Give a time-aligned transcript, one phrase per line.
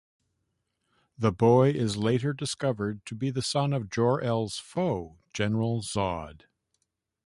[1.15, 6.45] The boy is later discovered to be the son of Jor-El's foe, General Zod.